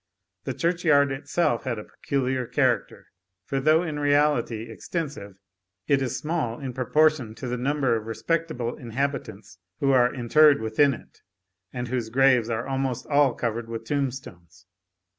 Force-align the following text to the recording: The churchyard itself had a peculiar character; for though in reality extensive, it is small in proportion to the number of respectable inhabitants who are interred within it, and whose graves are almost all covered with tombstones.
The 0.45 0.55
churchyard 0.55 1.11
itself 1.11 1.65
had 1.65 1.77
a 1.77 1.83
peculiar 1.83 2.47
character; 2.47 3.05
for 3.45 3.59
though 3.59 3.83
in 3.83 3.99
reality 3.99 4.63
extensive, 4.63 5.35
it 5.85 6.01
is 6.01 6.17
small 6.17 6.59
in 6.59 6.73
proportion 6.73 7.35
to 7.35 7.47
the 7.47 7.55
number 7.55 7.95
of 7.95 8.07
respectable 8.07 8.75
inhabitants 8.77 9.59
who 9.79 9.91
are 9.91 10.11
interred 10.11 10.59
within 10.59 10.95
it, 10.95 11.21
and 11.71 11.87
whose 11.89 12.09
graves 12.09 12.49
are 12.49 12.65
almost 12.67 13.05
all 13.11 13.35
covered 13.35 13.69
with 13.69 13.83
tombstones. 13.85 14.65